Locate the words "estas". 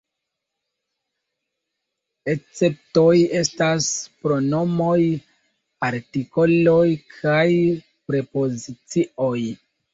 3.43-3.91